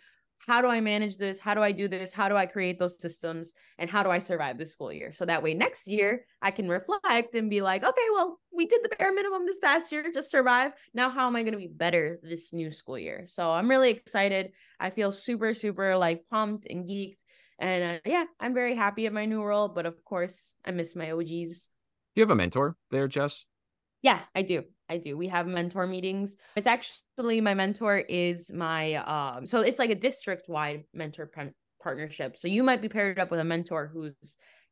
how 0.45 0.61
do 0.61 0.67
i 0.67 0.79
manage 0.79 1.17
this? 1.17 1.39
How 1.39 1.53
do 1.53 1.61
i 1.61 1.71
do 1.71 1.87
this? 1.87 2.11
How 2.13 2.29
do 2.29 2.35
i 2.35 2.45
create 2.45 2.79
those 2.79 2.99
systems? 2.99 3.53
And 3.77 3.89
how 3.89 4.03
do 4.03 4.09
i 4.09 4.19
survive 4.19 4.57
this 4.57 4.73
school 4.73 4.91
year? 4.91 5.11
So 5.11 5.25
that 5.25 5.43
way 5.43 5.53
next 5.53 5.87
year 5.87 6.25
i 6.41 6.51
can 6.51 6.69
reflect 6.69 7.35
and 7.35 7.49
be 7.49 7.61
like 7.61 7.83
okay 7.83 8.07
well 8.13 8.39
we 8.53 8.65
did 8.65 8.81
the 8.83 8.95
bare 8.95 9.13
minimum 9.13 9.45
this 9.45 9.59
past 9.59 9.91
year 9.91 10.09
just 10.13 10.31
survive. 10.31 10.71
Now 10.93 11.09
how 11.09 11.27
am 11.27 11.35
i 11.35 11.41
going 11.43 11.53
to 11.53 11.59
be 11.59 11.67
better 11.67 12.19
this 12.23 12.53
new 12.53 12.71
school 12.71 12.99
year? 12.99 13.23
So 13.25 13.51
i'm 13.51 13.69
really 13.69 13.91
excited. 13.91 14.51
I 14.79 14.89
feel 14.89 15.11
super 15.11 15.53
super 15.53 15.95
like 15.97 16.25
pumped 16.29 16.67
and 16.69 16.85
geeked. 16.85 17.17
And 17.59 17.97
uh, 17.97 17.99
yeah 18.05 18.25
i'm 18.39 18.53
very 18.53 18.75
happy 18.75 19.07
at 19.07 19.13
my 19.13 19.25
new 19.25 19.43
role 19.43 19.67
but 19.67 19.87
of 19.87 20.03
course 20.05 20.53
i 20.63 20.69
miss 20.71 20.95
my 20.95 21.11
og's 21.11 21.69
Do 22.13 22.21
you 22.21 22.21
have 22.21 22.29
a 22.29 22.35
mentor 22.35 22.75
there, 22.91 23.07
Jess? 23.07 23.45
Yeah, 24.03 24.19
I 24.35 24.43
do. 24.43 24.63
I 24.89 24.97
do. 24.97 25.17
We 25.17 25.27
have 25.27 25.47
mentor 25.47 25.85
meetings. 25.85 26.35
It's 26.55 26.67
actually 26.67 27.41
my 27.41 27.53
mentor 27.53 27.97
is 27.97 28.51
my 28.51 28.95
um 28.95 29.45
so 29.45 29.61
it's 29.61 29.79
like 29.79 29.89
a 29.89 29.95
district 29.95 30.49
wide 30.49 30.85
mentor 30.93 31.29
partnership. 31.81 32.37
So 32.37 32.47
you 32.47 32.63
might 32.63 32.81
be 32.81 32.89
paired 32.89 33.19
up 33.19 33.31
with 33.31 33.39
a 33.39 33.43
mentor 33.43 33.89
who's 33.91 34.15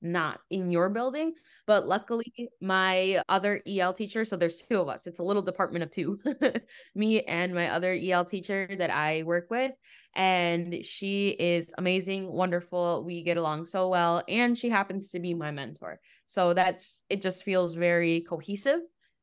not 0.01 0.39
in 0.49 0.71
your 0.71 0.89
building, 0.89 1.33
but 1.65 1.87
luckily 1.87 2.31
my 2.61 3.21
other 3.27 3.61
EL 3.67 3.93
teacher, 3.93 4.23
so 4.23 4.37
there's 4.37 4.61
two 4.61 4.79
of 4.79 4.87
us. 4.87 5.07
It's 5.07 5.19
a 5.19 5.23
little 5.23 5.41
department 5.41 5.83
of 5.83 5.91
two. 5.91 6.19
Me 6.95 7.21
and 7.21 7.53
my 7.55 7.69
other 7.69 7.97
EL 7.99 8.25
teacher 8.25 8.69
that 8.77 8.91
I 8.91 9.23
work 9.23 9.47
with 9.49 9.71
and 10.15 10.83
she 10.85 11.29
is 11.29 11.73
amazing, 11.77 12.31
wonderful. 12.31 13.03
We 13.05 13.23
get 13.23 13.37
along 13.37 13.65
so 13.65 13.89
well 13.89 14.23
and 14.27 14.57
she 14.57 14.69
happens 14.69 15.11
to 15.11 15.19
be 15.19 15.33
my 15.33 15.51
mentor. 15.51 15.99
So 16.25 16.53
that's 16.53 17.03
it 17.09 17.21
just 17.21 17.43
feels 17.43 17.73
very 17.75 18.21
cohesive. 18.21 18.81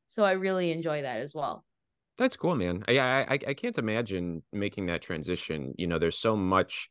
So 0.09 0.23
I 0.23 0.33
really 0.33 0.71
enjoy 0.71 1.01
that 1.01 1.19
as 1.19 1.33
well. 1.33 1.65
That's 2.17 2.37
cool, 2.37 2.55
man. 2.55 2.83
Yeah, 2.87 3.25
I, 3.27 3.33
I, 3.33 3.39
I 3.49 3.53
can't 3.53 3.77
imagine 3.77 4.43
making 4.51 4.85
that 4.85 5.01
transition. 5.01 5.73
You 5.77 5.87
know, 5.87 5.97
there's 5.97 6.17
so 6.17 6.35
much 6.35 6.89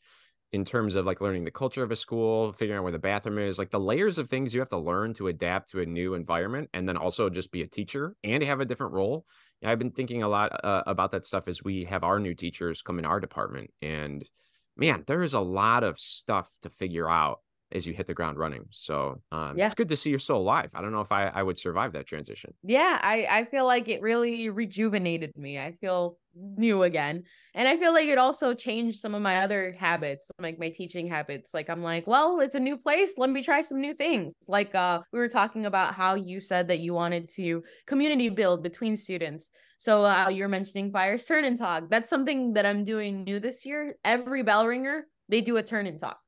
in 0.53 0.65
terms 0.65 0.97
of 0.97 1.07
like 1.07 1.21
learning 1.21 1.45
the 1.45 1.51
culture 1.51 1.83
of 1.83 1.91
a 1.91 1.97
school, 1.97 2.53
figuring 2.53 2.79
out 2.79 2.83
where 2.83 2.93
the 2.93 2.99
bathroom 2.99 3.39
is, 3.39 3.59
like 3.59 3.71
the 3.71 3.81
layers 3.81 4.19
of 4.19 4.29
things 4.29 4.53
you 4.53 4.61
have 4.61 4.69
to 4.69 4.79
learn 4.79 5.15
to 5.15 5.29
adapt 5.29 5.71
to 5.71 5.81
a 5.81 5.87
new 5.87 6.15
environment, 6.15 6.69
and 6.75 6.87
then 6.87 6.97
also 6.97 7.31
just 7.31 7.53
be 7.53 7.63
a 7.63 7.67
teacher 7.67 8.15
and 8.23 8.43
have 8.43 8.61
a 8.61 8.67
different 8.67 8.93
role. 8.93 9.25
I've 9.65 9.79
been 9.79 9.93
thinking 9.93 10.23
a 10.23 10.29
lot 10.29 10.53
uh, 10.65 10.83
about 10.87 11.13
that 11.13 11.25
stuff 11.25 11.49
as 11.49 11.63
we 11.63 11.85
have 11.85 12.05
our 12.05 12.19
new 12.19 12.35
teachers 12.35 12.83
come 12.83 12.99
in 12.99 13.07
our 13.07 13.21
department, 13.21 13.71
and 13.81 14.29
man, 14.77 15.05
there 15.07 15.23
is 15.23 15.35
a 15.35 15.41
lot 15.41 15.85
of 15.85 15.99
stuff 15.99 16.51
to 16.63 16.69
figure 16.69 17.09
out 17.09 17.39
as 17.73 17.87
you 17.87 17.93
hit 17.93 18.07
the 18.07 18.15
ground 18.15 18.39
running. 18.39 18.67
So 18.71 19.21
um, 19.33 19.57
yeah. 19.57 19.67
it's 19.67 19.75
good 19.75 19.89
to 19.89 19.97
see 19.97 20.11
you're 20.11 20.19
still 20.19 20.37
alive. 20.37 20.71
I 20.75 20.81
don't 20.81 20.93
know 20.93 21.01
if 21.01 21.13
I, 21.13 21.29
I 21.29 21.43
would 21.43 21.59
survive 21.59 21.93
that 21.93 22.07
transition. 22.07 22.55
Yeah, 22.63 22.99
I, 23.03 23.27
I 23.31 23.45
feel 23.47 23.67
like 23.67 23.89
it 23.89 24.03
really 24.03 24.49
rejuvenated 24.49 25.37
me. 25.37 25.59
I 25.59 25.73
feel 25.73 26.19
new 26.35 26.83
again. 26.83 27.25
And 27.55 27.69
I 27.69 27.77
feel 27.77 27.93
like 27.93 28.09
it 28.09 28.17
also 28.19 28.55
changed 28.55 28.99
some 28.99 29.15
of 29.15 29.21
my 29.21 29.39
other 29.39 29.75
habits, 29.79 30.31
like 30.39 30.59
my 30.59 30.71
teaching 30.71 31.07
habits. 31.09 31.53
Like 31.53 31.69
I'm 31.69 31.83
like, 31.83 32.07
well, 32.07 32.41
it's 32.41 32.55
a 32.55 32.61
new 32.61 32.79
place. 32.79 33.15
Let 33.19 33.31
me 33.31 33.43
try 33.43 33.61
some 33.61 33.81
new 33.81 33.95
things. 33.95 34.33
Like 34.49 34.75
uh 34.75 35.01
we 35.13 35.19
were 35.19 35.29
talking 35.29 35.67
about 35.67 35.95
how 35.95 36.15
you 36.15 36.41
said 36.41 36.69
that 36.69 36.81
you 36.81 36.95
wanted 36.95 37.29
to 37.31 37.63
community 37.87 38.31
build 38.31 38.63
between 38.63 38.97
students. 38.97 39.51
So 39.79 40.05
uh, 40.05 40.29
you're 40.29 40.47
mentioning 40.47 40.93
Feyer's 40.93 41.25
Turn 41.25 41.45
and 41.45 41.59
Talk. 41.59 41.91
That's 41.91 42.09
something 42.09 42.53
that 42.53 42.65
I'm 42.65 42.85
doing 42.85 43.25
new 43.25 43.41
this 43.41 43.67
year. 43.67 43.97
Every 44.05 44.45
bell 44.45 44.65
ringer, 44.65 45.07
they 45.29 45.41
do 45.41 45.57
a 45.57 45.63
turn 45.63 45.89
and 45.89 45.99
talk. 45.99 46.19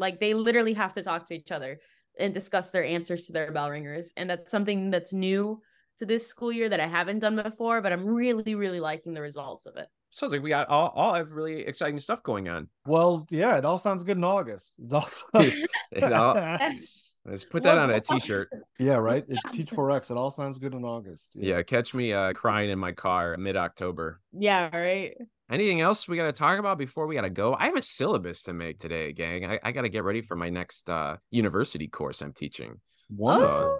Like 0.00 0.18
they 0.18 0.34
literally 0.34 0.72
have 0.72 0.94
to 0.94 1.02
talk 1.02 1.26
to 1.26 1.34
each 1.34 1.52
other 1.52 1.78
and 2.18 2.34
discuss 2.34 2.70
their 2.70 2.84
answers 2.84 3.26
to 3.26 3.32
their 3.32 3.52
bell 3.52 3.70
ringers. 3.70 4.12
And 4.16 4.30
that's 4.30 4.50
something 4.50 4.90
that's 4.90 5.12
new 5.12 5.60
to 5.98 6.06
this 6.06 6.26
school 6.26 6.50
year 6.50 6.68
that 6.68 6.80
I 6.80 6.86
haven't 6.86 7.20
done 7.20 7.36
before, 7.36 7.80
but 7.82 7.92
I'm 7.92 8.06
really, 8.06 8.54
really 8.54 8.80
liking 8.80 9.14
the 9.14 9.20
results 9.20 9.66
of 9.66 9.76
it. 9.76 9.86
Sounds 10.10 10.32
like 10.32 10.42
we 10.42 10.48
got 10.48 10.68
all, 10.68 10.88
all 10.88 11.14
have 11.14 11.32
really 11.32 11.60
exciting 11.60 12.00
stuff 12.00 12.22
going 12.22 12.48
on. 12.48 12.68
Well, 12.84 13.26
yeah, 13.30 13.58
it 13.58 13.64
all 13.64 13.78
sounds 13.78 14.02
good 14.02 14.16
in 14.16 14.24
August. 14.24 14.72
It's 14.82 14.92
also 14.92 15.24
it 15.34 16.12
all, 16.12 16.34
let's 17.24 17.44
put 17.44 17.62
that 17.62 17.78
on 17.78 17.90
a 17.90 18.00
t-shirt. 18.00 18.48
Yeah, 18.78 18.94
right. 18.94 19.24
It, 19.28 19.38
Teach 19.52 19.70
4X. 19.70 20.10
It 20.10 20.16
all 20.16 20.30
sounds 20.30 20.58
good 20.58 20.74
in 20.74 20.84
August. 20.84 21.30
Yeah, 21.34 21.56
yeah 21.56 21.62
catch 21.62 21.94
me 21.94 22.12
uh, 22.12 22.32
crying 22.32 22.70
in 22.70 22.78
my 22.78 22.92
car 22.92 23.36
mid 23.36 23.56
October. 23.56 24.20
Yeah, 24.32 24.74
right. 24.76 25.16
Anything 25.50 25.80
else 25.80 26.06
we 26.06 26.16
got 26.16 26.26
to 26.26 26.32
talk 26.32 26.60
about 26.60 26.78
before 26.78 27.08
we 27.08 27.16
got 27.16 27.22
to 27.22 27.30
go? 27.30 27.54
I 27.58 27.66
have 27.66 27.76
a 27.76 27.82
syllabus 27.82 28.44
to 28.44 28.52
make 28.52 28.78
today, 28.78 29.12
gang. 29.12 29.44
I, 29.44 29.58
I 29.64 29.72
got 29.72 29.82
to 29.82 29.88
get 29.88 30.04
ready 30.04 30.22
for 30.22 30.36
my 30.36 30.48
next 30.48 30.88
uh, 30.88 31.16
university 31.30 31.88
course 31.88 32.22
I'm 32.22 32.32
teaching. 32.32 32.80
What? 33.08 33.38
So, 33.38 33.78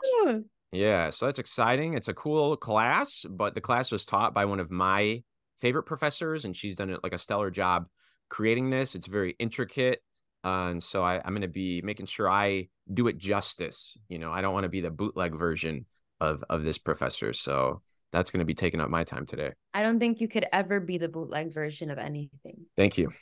yeah, 0.72 1.10
so 1.10 1.26
that's 1.26 1.38
exciting. 1.38 1.94
It's 1.94 2.08
a 2.08 2.14
cool 2.14 2.56
class, 2.56 3.24
but 3.30 3.54
the 3.54 3.60
class 3.60 3.92
was 3.92 4.04
taught 4.04 4.34
by 4.34 4.46
one 4.46 4.58
of 4.58 4.70
my 4.70 5.22
favorite 5.60 5.84
professors, 5.84 6.44
and 6.44 6.56
she's 6.56 6.74
done 6.74 6.90
it 6.90 7.00
like 7.04 7.12
a 7.12 7.18
stellar 7.18 7.50
job 7.50 7.86
creating 8.28 8.70
this. 8.70 8.96
It's 8.96 9.06
very 9.06 9.36
intricate. 9.38 10.02
Uh, 10.42 10.70
and 10.70 10.82
so 10.82 11.04
I, 11.04 11.20
I'm 11.24 11.32
going 11.32 11.42
to 11.42 11.48
be 11.48 11.82
making 11.82 12.06
sure 12.06 12.28
I 12.28 12.68
do 12.92 13.06
it 13.06 13.18
justice. 13.18 13.96
You 14.08 14.18
know, 14.18 14.32
I 14.32 14.40
don't 14.40 14.54
want 14.54 14.64
to 14.64 14.70
be 14.70 14.80
the 14.80 14.90
bootleg 14.90 15.38
version 15.38 15.86
of 16.20 16.42
of 16.50 16.64
this 16.64 16.78
professor. 16.78 17.32
So 17.32 17.82
that's 18.12 18.30
going 18.30 18.40
to 18.40 18.44
be 18.44 18.54
taking 18.54 18.80
up 18.80 18.90
my 18.90 19.04
time 19.04 19.26
today. 19.26 19.52
I 19.74 19.82
don't 19.82 19.98
think 19.98 20.20
you 20.20 20.28
could 20.28 20.46
ever 20.52 20.80
be 20.80 20.98
the 20.98 21.08
bootleg 21.08 21.52
version 21.52 21.90
of 21.90 21.98
anything. 21.98 22.66
Thank 22.76 22.98
you. 22.98 23.12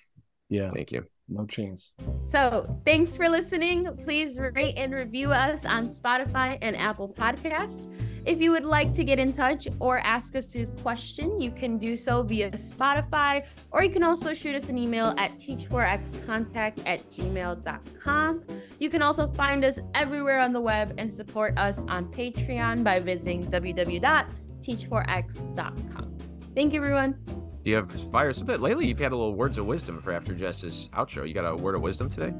Yeah. 0.48 0.70
Thank 0.70 0.92
you. 0.92 1.04
No 1.30 1.44
chance. 1.44 1.92
So, 2.22 2.80
thanks 2.86 3.14
for 3.14 3.28
listening. 3.28 3.86
Please 4.02 4.38
rate 4.38 4.76
and 4.78 4.94
review 4.94 5.30
us 5.30 5.66
on 5.66 5.86
Spotify 5.86 6.56
and 6.62 6.74
Apple 6.74 7.10
Podcasts. 7.10 7.92
If 8.24 8.40
you 8.40 8.50
would 8.50 8.64
like 8.64 8.94
to 8.94 9.04
get 9.04 9.18
in 9.18 9.32
touch 9.32 9.68
or 9.78 9.98
ask 9.98 10.34
us 10.36 10.54
a 10.54 10.64
question, 10.82 11.38
you 11.38 11.50
can 11.50 11.76
do 11.76 11.96
so 11.96 12.22
via 12.22 12.50
Spotify, 12.52 13.44
or 13.72 13.84
you 13.84 13.90
can 13.90 14.02
also 14.02 14.32
shoot 14.32 14.54
us 14.54 14.70
an 14.70 14.78
email 14.78 15.14
at 15.18 15.38
teach4xcontact 15.38 16.82
at 16.86 17.10
gmail.com. 17.10 18.44
You 18.78 18.90
can 18.90 19.02
also 19.02 19.28
find 19.28 19.64
us 19.64 19.78
everywhere 19.94 20.40
on 20.40 20.54
the 20.54 20.60
web 20.60 20.94
and 20.96 21.12
support 21.12 21.58
us 21.58 21.84
on 21.88 22.06
Patreon 22.06 22.82
by 22.82 23.00
visiting 23.00 23.46
www 23.46 24.47
teach4x.com. 24.60 26.16
Thank 26.54 26.72
you, 26.72 26.80
everyone. 26.80 27.18
Do 27.62 27.70
you 27.70 27.76
have 27.76 27.88
Feyer? 27.88 28.40
A 28.40 28.44
bit 28.44 28.60
lately, 28.60 28.86
you've 28.86 28.98
had 28.98 29.12
a 29.12 29.16
little 29.16 29.34
words 29.34 29.58
of 29.58 29.66
wisdom 29.66 30.00
for 30.00 30.12
after 30.12 30.34
Jess's 30.34 30.88
outro. 30.94 31.26
You 31.26 31.34
got 31.34 31.44
a 31.44 31.54
word 31.56 31.74
of 31.74 31.82
wisdom 31.82 32.08
today? 32.08 32.32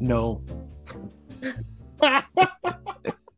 No. 0.00 0.42